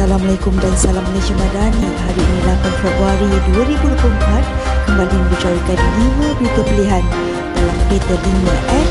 [0.00, 1.84] Assalamualaikum dan salam Malaysia Madani.
[1.92, 7.04] Hari ini 8 Februari 2024 kembali membicarakan 5 berita pilihan
[7.52, 8.32] dalam Peta 5
[8.80, 8.88] at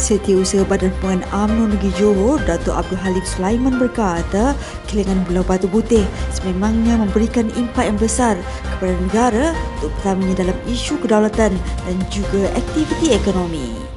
[0.00, 4.56] Setiausaha Badan Pengan UMNO Negeri Johor, Datuk Abdul Halim Sulaiman berkata,
[4.88, 8.40] kilangan Pulau Batu Putih sememangnya memberikan impak yang besar
[8.72, 9.52] kepada negara
[9.84, 11.52] terutamanya dalam isu kedaulatan
[11.84, 13.93] dan juga aktiviti ekonomi.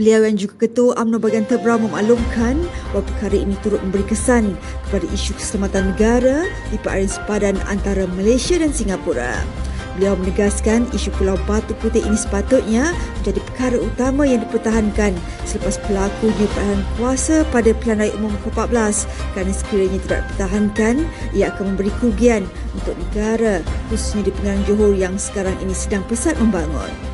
[0.00, 2.56] Beliau yang juga Ketua UMNO Bagian Tebrau memaklumkan
[2.92, 4.56] bahawa perkara ini turut memberi kesan
[4.88, 9.44] kepada isu keselamatan negara di perairan sepadan antara Malaysia dan Singapura.
[9.92, 15.12] Beliau menegaskan isu Pulau Batu Putih ini sepatutnya menjadi perkara utama yang dipertahankan
[15.44, 19.04] selepas pelakunya peranan kuasa pada Pilihan Raya Umum ke-14
[19.36, 20.94] kerana sekiranya tidak dipertahankan,
[21.36, 23.60] ia akan memberi kerugian untuk negara
[23.92, 27.11] khususnya di Pengarang Johor yang sekarang ini sedang pesat membangun.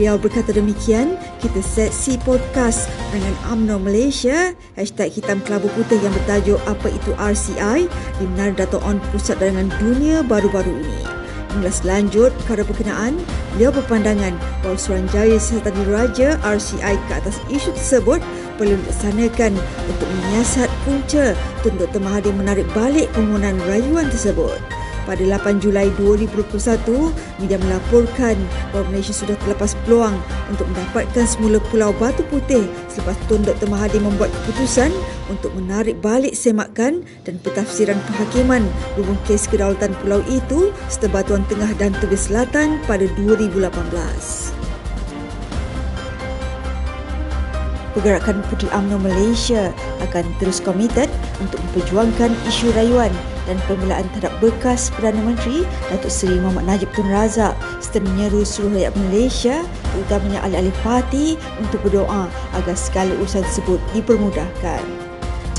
[0.00, 6.56] Beliau berkata demikian, kita seksi podcast dengan UMNO Malaysia, hashtag hitam kelabu putih yang bertajuk
[6.64, 7.84] apa itu RCI
[8.16, 11.04] di Menara Dato' On Pusat Darangan Dunia baru-baru ini.
[11.52, 13.20] Mengulas lanjut perkara berkenaan,
[13.52, 14.32] beliau berpandangan
[14.64, 18.24] bahawa Suruhanjaya Siasatan Diraja RCI ke atas isu tersebut
[18.56, 19.52] perlu dilaksanakan
[19.84, 24.56] untuk menyiasat punca untuk Tun Mahathir menarik balik permohonan rayuan tersebut.
[25.08, 28.36] Pada 8 Julai 2021, media melaporkan
[28.70, 30.12] bahawa Malaysia sudah terlepas peluang
[30.52, 33.66] untuk mendapatkan semula Pulau Batu Putih selepas Tun Dr.
[33.72, 34.92] Mahathir membuat keputusan
[35.32, 38.62] untuk menarik balik semakan dan pentafsiran penghakiman
[39.00, 44.60] hubung kes kedaulatan pulau itu serta Batuan Tengah dan Tebis Selatan pada 2018.
[47.90, 49.74] Pergerakan Puteri UMNO Malaysia
[50.06, 51.10] akan terus komited
[51.42, 53.10] untuk memperjuangkan isu rayuan
[53.50, 58.78] dan pembelaan terhadap bekas Perdana Menteri Datuk Seri Muhammad Najib Tun Razak serta menyeru seluruh
[58.78, 59.56] rakyat Malaysia
[59.90, 65.09] terutamanya ahli-ahli parti untuk berdoa agar segala urusan tersebut dipermudahkan.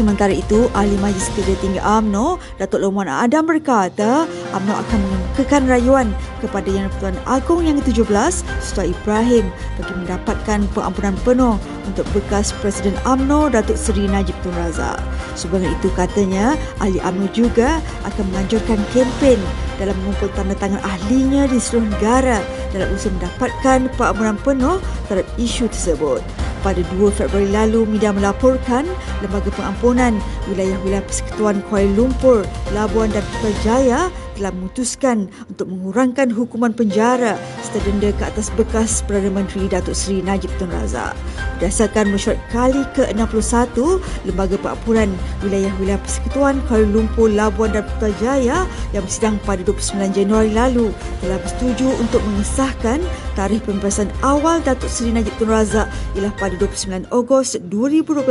[0.02, 6.08] Sementara itu, Ahli Majlis Kerja Tinggi AMNO, Datuk Loman Adam berkata, AMNO akan mengemukakan rayuan
[6.42, 9.46] kepada Yang Pertuan Agong yang ke-17, Sultan Ibrahim
[9.78, 14.98] bagi mendapatkan pengampunan penuh untuk bekas Presiden AMNO, Datuk Seri Najib Tun Razak.
[15.38, 19.38] Sebagai itu katanya, Ahli AMNO juga akan menganjurkan kempen
[19.78, 22.42] dalam mengumpul tanda tangan ahlinya di seluruh negara
[22.74, 26.26] dalam usaha mendapatkan pengampunan penuh terhadap isu tersebut.
[26.62, 28.86] Pada 2 Februari lalu, media melaporkan
[29.26, 30.14] Lembaga Pengampunan
[30.46, 32.46] Wilayah-Wilayah Persekutuan Kuala Lumpur,
[32.78, 39.30] Labuan dan Putrajaya telah memutuskan untuk mengurangkan hukuman penjara serta denda ke atas bekas Perdana
[39.30, 41.14] Menteri Datuk Seri Najib Tun Razak.
[41.62, 43.78] Berdasarkan mesyuarat kali ke-61,
[44.26, 45.14] Lembaga Pengampunan
[45.46, 48.66] Wilayah-Wilayah Persekutuan Kuala Lumpur, Labuan dan Putrajaya
[48.98, 50.90] yang bersidang pada 29 Januari lalu
[51.22, 52.98] telah bersetuju untuk mengesahkan
[53.38, 55.86] tarikh pembebasan awal Datuk Seri Najib Tun Razak
[56.18, 58.26] ialah pada 29 Ogos 2028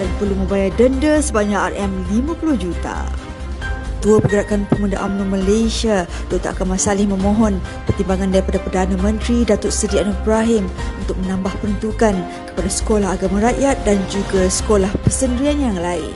[0.00, 3.25] dan perlu membayar denda sebanyak RM50 juta.
[4.06, 6.54] Ketua Pergerakan Pemuda UMNO Malaysia, Dr.
[6.54, 7.58] Akamal Salih memohon
[7.90, 10.70] pertimbangan daripada Perdana Menteri Datuk Seri Anwar Ibrahim
[11.02, 12.14] untuk menambah peruntukan
[12.46, 16.14] kepada sekolah agama rakyat dan juga sekolah persendirian yang lain.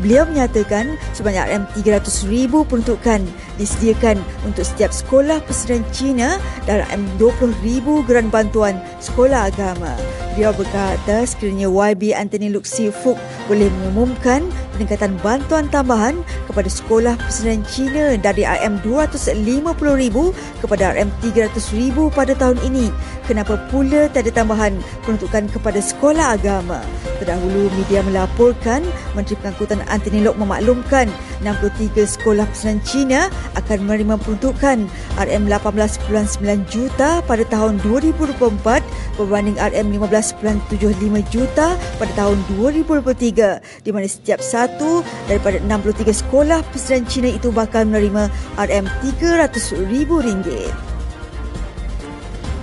[0.00, 3.20] Beliau menyatakan sebanyak RM300,000 peruntukan
[3.60, 4.16] disediakan
[4.48, 9.92] untuk setiap sekolah persediaan Cina dan RM20,000 geran bantuan sekolah agama.
[10.34, 16.18] Beliau berkata sekiranya YB Anthony Luxi Fuk boleh mengumumkan peningkatan bantuan tambahan
[16.50, 20.16] kepada sekolah persediaan Cina dari RM250,000
[20.64, 22.88] kepada RM300,000 pada tahun ini.
[23.24, 26.84] Kenapa pula tiada tambahan peruntukan kepada sekolah agama?
[27.22, 28.84] Terdahulu media melaporkan
[29.16, 31.08] Menteri Pengangkutan Anthony Lok memaklumkan
[31.40, 33.20] 63 sekolah persediaan Cina
[33.56, 34.84] akan menerima peruntukan
[35.16, 43.33] RM18.9 juta pada tahun 2024 berbanding RM15.75 juta pada tahun 2023
[43.82, 50.10] di mana setiap satu daripada 63 sekolah persediaan Cina itu bakal menerima RM300,000.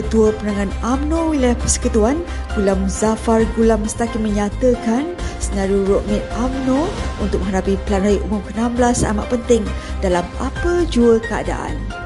[0.02, 2.20] Ketua Penangan UMNO Wilayah Persekutuan
[2.58, 6.90] Gulam Zafar Gulam Mustaqim menyatakan senario roadmap UMNO
[7.24, 9.64] untuk menghadapi Pilihan Raya Umum ke-16 amat penting
[10.04, 12.01] dalam apa jua keadaan.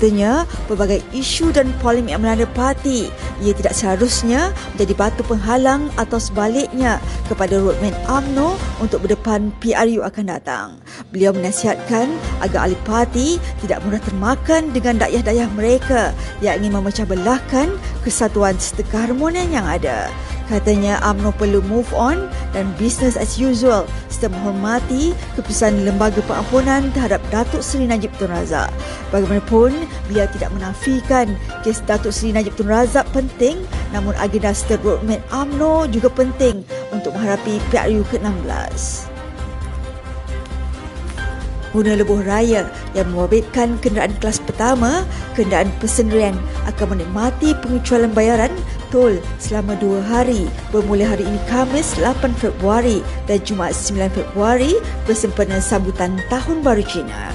[0.00, 3.12] Katanya, pelbagai isu dan polemik yang melanda parti
[3.44, 6.96] ia tidak seharusnya menjadi batu penghalang atau sebaliknya
[7.28, 10.80] kepada roadmap UMNO untuk berdepan PRU akan datang.
[11.12, 17.68] Beliau menasihatkan agar ahli parti tidak mudah termakan dengan dayah-dayah mereka yang ingin memecah belahkan
[18.00, 20.08] kesatuan serta keharmonian yang ada.
[20.50, 27.22] Katanya UMNO perlu move on dan business as usual serta menghormati keputusan Lembaga Pengampunan terhadap
[27.30, 28.66] Datuk Seri Najib Tun Razak.
[29.14, 29.70] Bagaimanapun,
[30.10, 33.62] beliau tidak menafikan kes Datuk Seri Najib Tun Razak penting
[33.94, 39.06] namun agenda serta roadmap UMNO juga penting untuk menghadapi PRU ke-16.
[41.70, 42.66] Pengguna lebuh raya
[42.98, 45.06] yang memorbidkan kenderaan kelas pertama,
[45.38, 46.34] kenderaan persendirian
[46.66, 48.50] akan menikmati pengecualian bayaran
[48.90, 53.00] tol selama dua hari bermula hari ini Khamis 8 Februari
[53.30, 54.76] dan Jumaat 9 Februari
[55.06, 57.30] bersempena sambutan Tahun Baru Cina.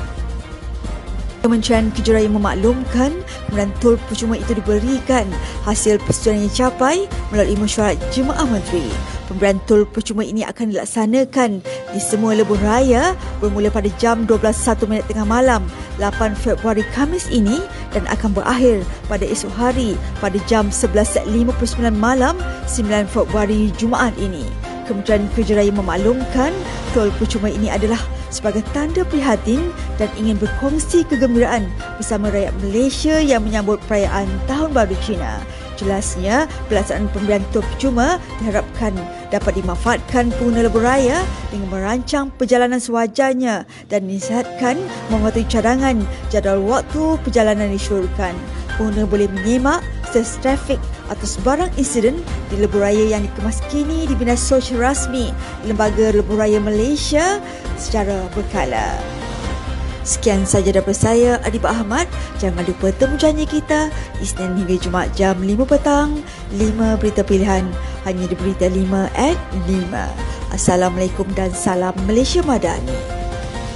[1.45, 3.13] Kementerian Kejuraya memaklumkan
[3.45, 5.29] pemberian tol percuma itu diberikan
[5.61, 6.97] hasil persetujuan yang dicapai
[7.29, 8.89] melalui mesyuarat Jemaah Menteri.
[9.29, 11.61] Pemberian tol percuma ini akan dilaksanakan
[11.95, 15.63] di semua lebuh raya bermula pada jam 12.01 tengah malam
[15.95, 17.63] 8 Februari Khamis ini
[17.95, 21.55] dan akan berakhir pada esok hari pada jam 11.59
[21.95, 22.35] malam
[22.67, 24.43] 9 Februari Jumaat ini.
[24.85, 26.51] Kementerian Kejuraya memaklumkan
[26.91, 31.65] tol percuma ini adalah sebagai tanda prihatin dan ingin berkongsi kegembiraan
[31.95, 35.39] bersama rakyat Malaysia yang menyambut perayaan Tahun Baru Cina.
[35.75, 38.95] Jelasnya, pelaksanaan pemberian tol percuma diharapkan
[39.27, 41.19] dapat dimanfaatkan pengguna lebuh raya
[41.51, 44.79] dengan merancang perjalanan sewajarnya dan disihatkan
[45.11, 45.99] mematuhi cadangan
[46.31, 48.31] jadual waktu perjalanan disyurkan.
[48.75, 50.79] Pengguna boleh menyemak stes trafik
[51.11, 55.31] atau sebarang insiden di lebuh raya yang dikemas kini di Bina Sosial Rasmi
[55.67, 57.39] Lembaga Lebuh Raya Malaysia
[57.75, 58.99] secara berkala.
[60.05, 62.05] Sekian saja daripada saya, Adib Ahmad.
[62.37, 63.89] Jangan lupa temu janji kita
[64.21, 66.21] Isnin hingga Jumaat jam 5 petang.
[66.53, 67.65] 5 berita pilihan
[68.05, 70.53] hanya di Berita 5 at 5.
[70.53, 73.24] Assalamualaikum dan salam Malaysia Madani.